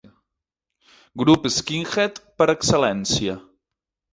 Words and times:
Grup 1.23 1.45
skinhead 1.57 2.17
per 2.41 2.49
excel·lència. 2.57 3.37